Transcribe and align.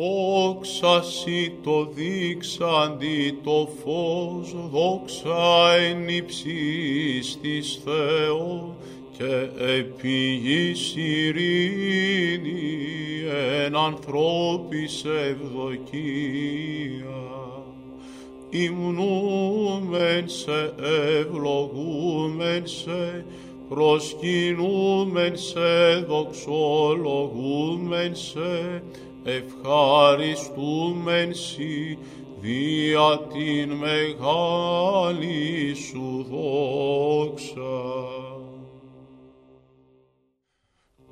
Όξασι 0.00 1.52
το 1.62 1.88
δείξαντι 1.94 3.38
το 3.42 3.68
φως, 3.82 4.54
δόξα 4.70 5.74
εν 5.74 6.08
υψής 6.08 7.38
της 7.40 7.80
Θεός, 7.84 8.74
και 9.18 9.48
επί 9.78 10.40
γης 10.42 10.94
ειρήνη 10.96 12.78
εν 13.64 13.76
ανθρώπης 13.76 15.04
ευδοκία. 15.30 15.86
Υμνούμεν 18.50 20.28
σε, 20.28 20.74
ευλογούμεν 21.18 22.66
σε, 22.66 23.24
προσκυνούμεν 23.68 25.36
σε, 25.36 25.96
δοξολογούμεν 26.08 28.16
σε, 28.16 28.82
ευχαριστούμεν 29.24 31.34
σοι 31.34 31.98
δια 32.40 33.20
την 33.32 33.72
μεγάλη 33.72 35.74
σου 35.74 36.26
δόξα. 36.30 37.98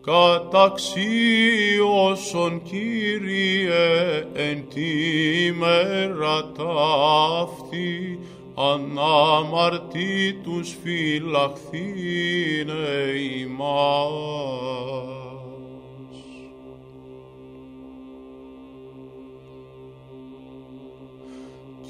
Καταξίωσον 0.07 2.63
Κύριε 2.63 4.27
εν 4.33 4.69
τη 4.75 5.53
μέρα 5.53 6.53
ταύτη, 6.53 8.19
αναμαρτήτους 8.55 10.77
φυλαχθήνε 10.83 11.85
ημάς. 13.41 14.76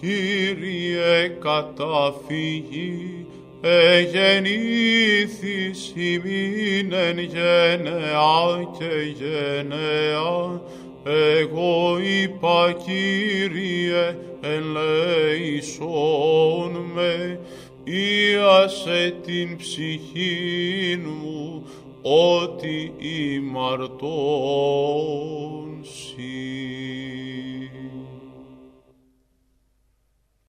Κύριε 0.01 1.29
καταφύγει, 1.41 3.27
εγεννήθης 3.61 4.33
ημίν 5.95 6.93
εν 6.93 7.19
γενεά 7.19 8.69
και 8.79 9.15
γενεά, 9.19 10.63
εγώ 11.05 11.99
είπα 11.99 12.77
Κύριε 12.85 14.17
ελέησόν 14.41 15.93
με, 16.95 17.41
ίασε 17.85 19.15
την 19.27 19.57
ψυχήν 19.57 21.01
μου, 21.23 21.67
ότι 22.03 22.93
ημαρτών 22.99 24.07
σοι. 24.97 25.16